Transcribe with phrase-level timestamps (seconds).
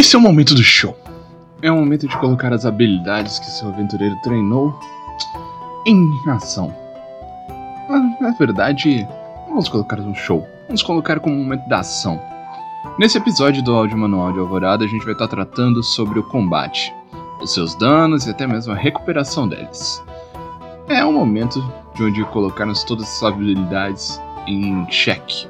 [0.00, 0.96] Esse é o momento do show.
[1.60, 4.74] É o momento de colocar as habilidades que seu aventureiro treinou
[5.86, 6.74] em ação.
[8.18, 9.06] Na verdade,
[9.46, 10.48] vamos colocar um show.
[10.68, 12.18] Vamos colocar como um momento da ação.
[12.98, 16.94] Nesse episódio do áudio manual de Alvorada, a gente vai estar tratando sobre o combate,
[17.42, 20.02] os seus danos e até mesmo a recuperação deles.
[20.88, 21.62] É um momento
[21.94, 25.46] de onde colocarmos todas as habilidades em xeque.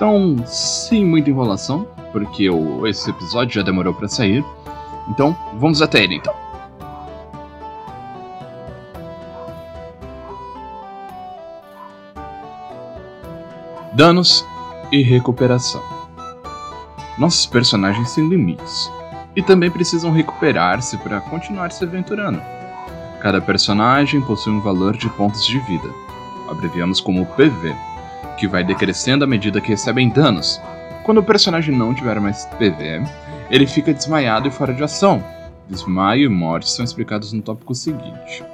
[0.00, 4.42] Então, sem muita enrolação, porque o, esse episódio já demorou para sair.
[5.10, 6.34] Então, vamos até ele então.
[13.92, 14.42] Danos
[14.90, 15.82] e recuperação.
[17.18, 18.90] Nossos personagens têm limites
[19.36, 22.40] e também precisam recuperar-se para continuar se aventurando.
[23.20, 25.90] Cada personagem possui um valor de pontos de vida,
[26.48, 27.76] abreviamos como PV,
[28.36, 30.60] que vai decrescendo à medida que recebem danos,
[31.04, 33.02] quando o personagem não tiver mais PV,
[33.50, 35.22] ele fica desmaiado e fora de ação.
[35.68, 38.44] Desmaio e morte são explicados no tópico seguinte.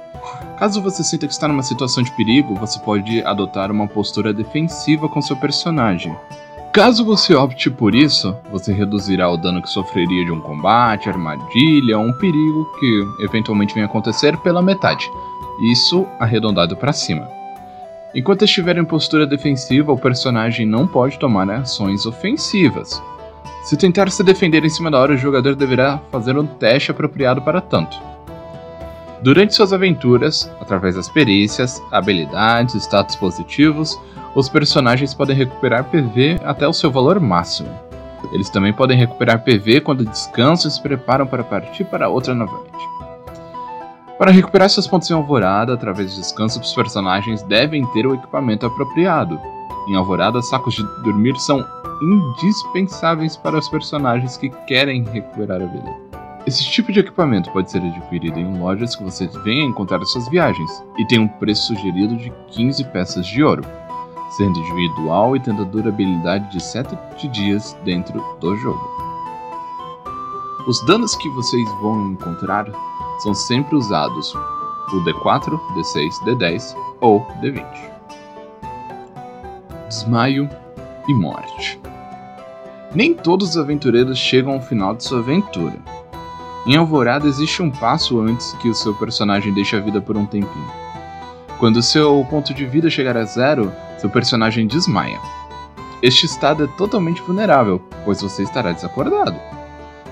[0.57, 5.07] Caso você sinta que está numa situação de perigo, você pode adotar uma postura defensiva
[5.07, 6.15] com seu personagem.
[6.73, 11.97] Caso você opte por isso, você reduzirá o dano que sofreria de um combate, armadilha
[11.97, 15.09] ou um perigo que eventualmente venha acontecer pela metade.
[15.71, 17.27] Isso arredondado para cima.
[18.17, 22.99] Enquanto estiver em postura defensiva, o personagem não pode tomar ações ofensivas.
[23.63, 27.43] Se tentar se defender em cima da hora, o jogador deverá fazer um teste apropriado
[27.43, 27.95] para tanto.
[29.21, 33.95] Durante suas aventuras, através das perícias, habilidades e status positivos,
[34.33, 37.69] os personagens podem recuperar PV até o seu valor máximo.
[38.33, 43.06] Eles também podem recuperar PV quando descansam e se preparam para partir para outra novamente.
[44.17, 48.65] Para recuperar seus pontos em Alvorada, através de descanso, os personagens devem ter o equipamento
[48.65, 49.39] apropriado.
[49.87, 51.63] Em Alvorada, sacos de dormir são
[52.01, 55.95] indispensáveis para os personagens que querem recuperar a vida.
[56.47, 60.27] Esse tipo de equipamento pode ser adquirido em lojas que você venha encontrar em suas
[60.29, 63.63] viagens e tem um preço sugerido de 15 peças de ouro,
[64.31, 66.97] sendo individual e tendo durabilidade de 7
[67.27, 68.97] dias dentro do jogo.
[70.67, 72.65] Os danos que vocês vão encontrar
[73.19, 74.33] são sempre usados
[74.93, 77.65] o D4, D6, D10 ou D20.
[79.87, 80.49] Desmaio
[81.07, 81.79] e morte.
[82.93, 85.77] Nem todos os aventureiros chegam ao final de sua aventura.
[86.65, 90.25] Em Alvorada existe um passo antes que o seu personagem deixe a vida por um
[90.25, 90.71] tempinho.
[91.59, 95.19] Quando seu ponto de vida chegar a zero, seu personagem desmaia.
[96.01, 99.39] Este estado é totalmente vulnerável, pois você estará desacordado.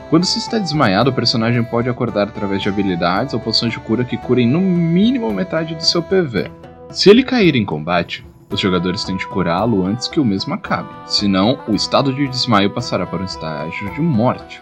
[0.09, 4.03] Quando se está desmaiado, o personagem pode acordar através de habilidades ou poções de cura
[4.03, 6.51] que curem no mínimo metade do seu PV.
[6.91, 10.89] Se ele cair em combate, os jogadores têm de curá-lo antes que o mesmo acabe,
[11.07, 14.61] senão o estado de desmaio passará para um estágio de morte.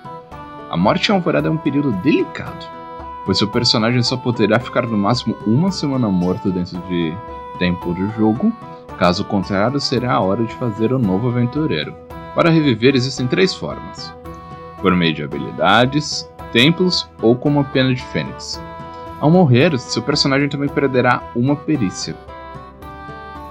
[0.72, 2.66] A morte Alvorada é um período delicado,
[3.26, 7.14] pois seu personagem só poderá ficar no máximo uma semana morto dentro de
[7.60, 8.52] tempo do jogo,
[8.98, 11.94] caso contrário, será a hora de fazer o um novo aventureiro.
[12.34, 14.23] Para reviver existem três formas
[14.84, 18.62] por meio de habilidades, templos ou como a pena de fênix.
[19.22, 22.14] Ao morrer, seu personagem também perderá uma perícia.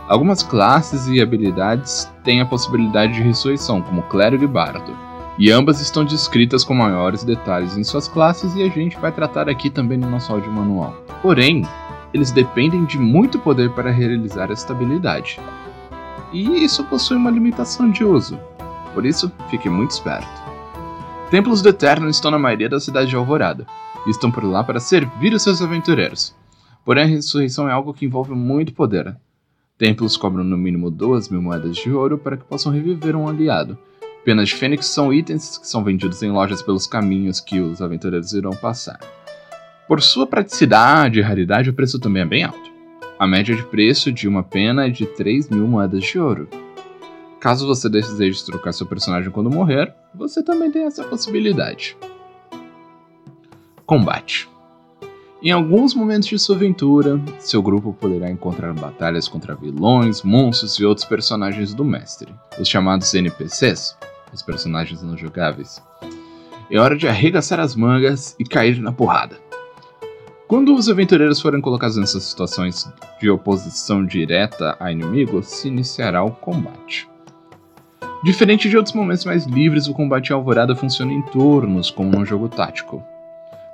[0.06, 4.94] Algumas classes e habilidades têm a possibilidade de ressurreição, como clérigo e bardo,
[5.38, 9.48] e ambas estão descritas com maiores detalhes em suas classes e a gente vai tratar
[9.48, 10.94] aqui também no nosso áudio manual.
[11.22, 11.66] Porém,
[12.12, 15.40] eles dependem de muito poder para realizar esta habilidade.
[16.30, 18.38] E isso possui uma limitação de uso,
[18.92, 20.41] por isso fique muito esperto.
[21.32, 23.66] Templos do Eterno estão na maioria da cidade de Alvorada,
[24.06, 26.36] e estão por lá para servir os seus aventureiros.
[26.84, 29.16] Porém, a ressurreição é algo que envolve muito poder.
[29.78, 33.78] Templos cobram no mínimo duas mil moedas de ouro para que possam reviver um aliado.
[34.26, 38.34] Penas de fênix são itens que são vendidos em lojas pelos caminhos que os aventureiros
[38.34, 39.00] irão passar.
[39.88, 42.70] Por sua praticidade e raridade, o preço também é bem alto.
[43.18, 46.46] A média de preço de uma pena é de 3 mil moedas de ouro.
[47.42, 51.96] Caso você deseje trocar seu personagem quando morrer, você também tem essa possibilidade.
[53.84, 54.48] Combate.
[55.42, 60.84] Em alguns momentos de sua aventura, seu grupo poderá encontrar batalhas contra vilões, monstros e
[60.84, 63.98] outros personagens do mestre, os chamados NPCs,
[64.32, 65.82] os personagens não jogáveis.
[66.70, 69.36] É hora de arregaçar as mangas e cair na porrada.
[70.46, 72.88] Quando os aventureiros forem colocados nessas situações
[73.20, 77.10] de oposição direta a inimigos, se iniciará o combate.
[78.22, 82.24] Diferente de outros momentos mais livres, o combate em Alvorada funciona em turnos, como num
[82.24, 83.02] jogo tático.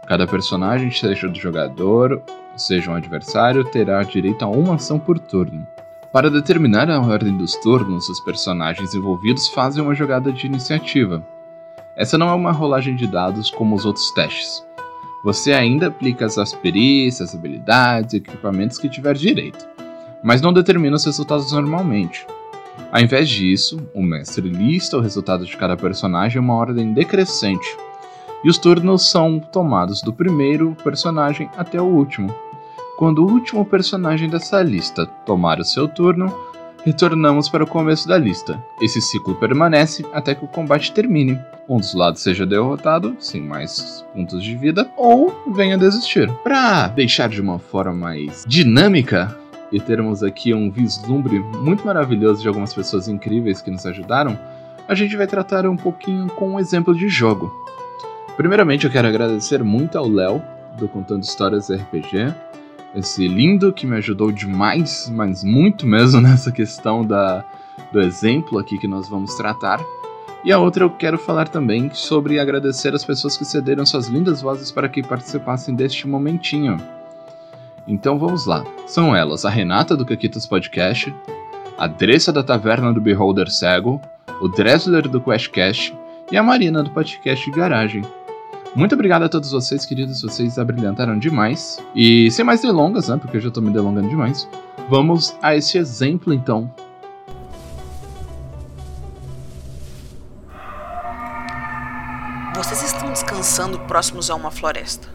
[0.07, 2.23] Cada personagem, seja do jogador,
[2.57, 5.67] seja um adversário, terá direito a uma ação por turno.
[6.11, 11.23] Para determinar a ordem dos turnos, os personagens envolvidos fazem uma jogada de iniciativa.
[11.95, 14.67] Essa não é uma rolagem de dados como os outros testes.
[15.23, 19.69] Você ainda aplica as perícias, habilidades e equipamentos que tiver direito,
[20.23, 22.27] mas não determina os resultados normalmente.
[22.91, 27.77] Ao invés disso, o mestre lista o resultado de cada personagem em uma ordem decrescente,
[28.43, 32.35] e os turnos são tomados do primeiro personagem até o último.
[32.97, 36.35] Quando o último personagem dessa lista tomar o seu turno,
[36.85, 38.63] retornamos para o começo da lista.
[38.81, 41.39] Esse ciclo permanece até que o combate termine.
[41.69, 46.31] Um dos lados seja derrotado, sem mais pontos de vida, ou venha desistir.
[46.43, 49.37] Para deixar de uma forma mais dinâmica
[49.71, 54.39] e termos aqui um vislumbre muito maravilhoso de algumas pessoas incríveis que nos ajudaram,
[54.87, 57.53] a gente vai tratar um pouquinho com um exemplo de jogo.
[58.37, 60.43] Primeiramente, eu quero agradecer muito ao Léo,
[60.79, 62.33] do Contando Histórias RPG,
[62.95, 67.45] esse lindo que me ajudou demais, mas muito mesmo nessa questão da,
[67.93, 69.85] do exemplo aqui que nós vamos tratar.
[70.45, 74.41] E a outra eu quero falar também sobre agradecer as pessoas que cederam suas lindas
[74.41, 76.79] vozes para que participassem deste momentinho.
[77.89, 78.65] Então vamos lá.
[78.87, 81.13] São elas a Renata do Caquitas Podcast,
[81.79, 83.99] a Dressa da Taverna do Beholder Cego,
[84.43, 85.97] o Dressler do QuestCast
[86.31, 88.03] e a Marina do Podcast Garagem.
[88.77, 90.21] Muito obrigado a todos vocês, queridos.
[90.21, 91.83] Vocês abrilhantaram demais.
[91.95, 93.17] E sem mais delongas, né?
[93.17, 94.47] Porque eu já tô me delongando demais.
[94.91, 96.71] Vamos a esse exemplo então.
[102.55, 105.09] Vocês estão descansando próximos a uma floresta.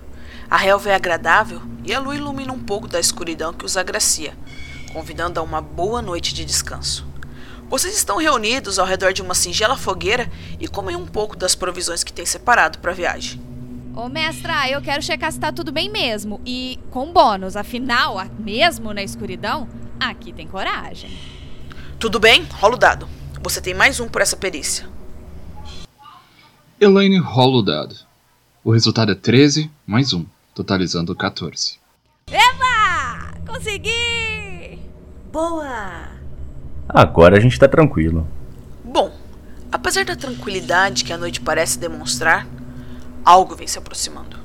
[0.49, 4.37] A relva é agradável e a lua ilumina um pouco da escuridão que os agracia,
[4.91, 7.05] convidando a uma boa noite de descanso.
[7.69, 12.03] Vocês estão reunidos ao redor de uma singela fogueira e comem um pouco das provisões
[12.03, 13.41] que têm separado para a viagem.
[13.95, 16.41] Ô, mestra, eu quero checar se tá tudo bem mesmo.
[16.45, 19.67] E com bônus, afinal, mesmo na escuridão,
[19.99, 21.11] aqui tem coragem.
[21.99, 22.43] Tudo bem?
[22.53, 23.07] Rola o dado.
[23.41, 24.87] Você tem mais um por essa perícia.
[26.79, 27.95] Elaine rola o dado.
[28.63, 31.79] O resultado é 13 mais 1, totalizando 14.
[32.27, 33.33] Eva!
[33.45, 34.79] Consegui!
[35.31, 36.09] Boa!
[36.87, 38.27] Agora a gente tá tranquilo.
[38.83, 39.11] Bom,
[39.71, 42.47] apesar da tranquilidade que a noite parece demonstrar,
[43.25, 44.37] algo vem se aproximando.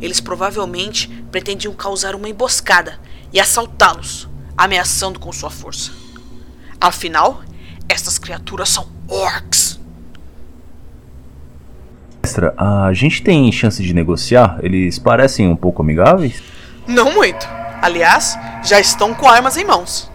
[0.00, 2.98] Eles provavelmente pretendiam causar uma emboscada
[3.32, 5.90] e assaltá-los, ameaçando com sua força.
[6.80, 7.42] Afinal,
[7.88, 9.75] estas criaturas são orcs.
[12.26, 14.58] Mestra, a gente tem chance de negociar?
[14.60, 16.42] Eles parecem um pouco amigáveis?
[16.84, 17.46] Não muito.
[17.80, 20.10] Aliás, já estão com armas em mãos.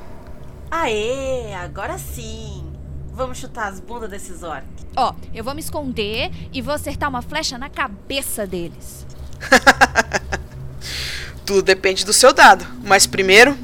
[0.70, 2.66] Aê, agora sim.
[3.14, 4.86] Vamos chutar as bundas desses orcs.
[4.94, 9.08] Ó, eu vou me esconder e vou acertar uma flecha na cabeça deles.
[11.46, 13.58] Tudo depende do seu dado, mas primeiro,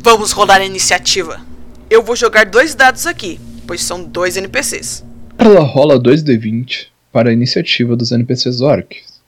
[0.00, 1.40] vamos rolar a iniciativa.
[1.88, 5.02] Eu vou jogar dois dados aqui, pois são dois NPCs.
[5.38, 9.22] Ela rola 2d20 para a iniciativa dos NPCs orcs.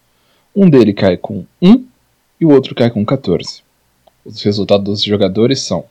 [0.56, 1.86] Um dele cai com 1
[2.40, 3.62] e o outro cai com 14.
[4.24, 5.84] Os resultados dos jogadores são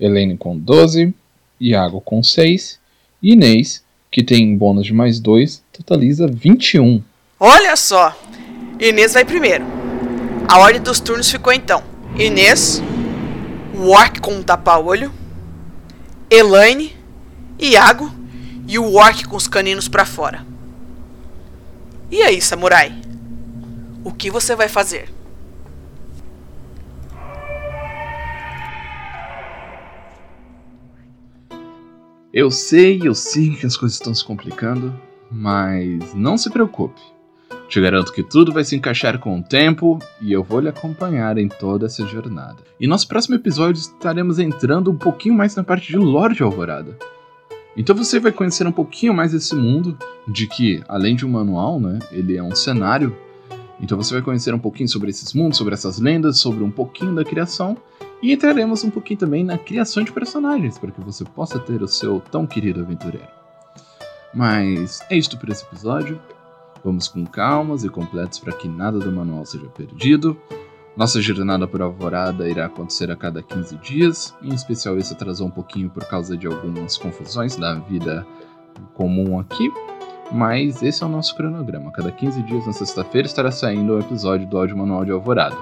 [0.00, 1.12] Helene com 12,
[1.60, 2.80] Iago com 6
[3.22, 7.02] e Inês, que tem bônus de mais 2, totaliza 21.
[7.38, 8.18] Olha só!
[8.80, 9.66] Inês vai primeiro.
[10.48, 11.82] A ordem dos turnos ficou então:
[12.18, 12.82] Inês,
[13.74, 15.12] o Orc com um tapa-olho,
[16.30, 16.96] Elaine,
[17.60, 18.10] Iago
[18.66, 20.55] e o Orc com os caninos para fora.
[22.08, 22.94] E aí, samurai?
[24.04, 25.08] O que você vai fazer?
[32.32, 34.94] Eu sei, eu sei que as coisas estão se complicando,
[35.28, 37.00] mas não se preocupe.
[37.68, 41.36] Te garanto que tudo vai se encaixar com o tempo e eu vou lhe acompanhar
[41.38, 42.58] em toda essa jornada.
[42.78, 46.96] E nosso próximo episódio estaremos entrando um pouquinho mais na parte de Lorde Alvorada.
[47.76, 51.78] Então você vai conhecer um pouquinho mais desse mundo, de que, além de um manual,
[51.78, 53.14] né, ele é um cenário.
[53.78, 57.14] Então você vai conhecer um pouquinho sobre esses mundos, sobre essas lendas, sobre um pouquinho
[57.14, 57.76] da criação
[58.22, 61.88] e entraremos um pouquinho também na criação de personagens, para que você possa ter o
[61.88, 63.28] seu tão querido aventureiro.
[64.32, 66.18] Mas é isto por esse episódio.
[66.82, 70.36] Vamos com calmas e completos para que nada do manual seja perdido.
[70.96, 75.50] Nossa jornada por Alvorada irá acontecer a cada 15 dias, em especial esse atrasou um
[75.50, 78.26] pouquinho por causa de algumas confusões da vida
[78.94, 79.70] comum aqui,
[80.32, 81.92] mas esse é o nosso cronograma.
[81.92, 85.56] Cada 15 dias, na sexta-feira, estará saindo o episódio do áudio manual de Alvorada.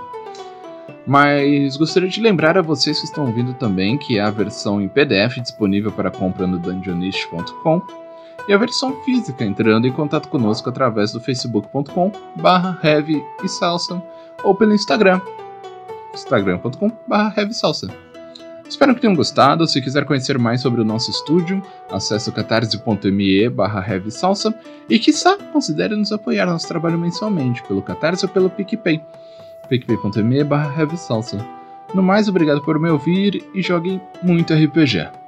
[1.04, 4.88] Mas gostaria de lembrar a vocês que estão ouvindo também que há a versão em
[4.88, 8.03] PDF disponível para compra no dungeonist.com
[8.48, 14.02] e a versão física entrando em contato conosco através do facebook.com barra heavy e salsa
[14.42, 15.20] ou pelo Instagram
[16.14, 17.88] instagram.com barra heavy salsa.
[18.68, 19.66] Espero que tenham gostado.
[19.66, 24.54] Se quiser conhecer mais sobre o nosso estúdio, acesse catarse.me barra salsa
[24.88, 29.02] e, quiçá, considere nos apoiar nosso trabalho mensalmente pelo Catarse ou pelo PicPay.
[29.68, 31.44] picpay.me barra salsa.
[31.92, 35.24] No mais, obrigado por me ouvir e joguem muito RPG.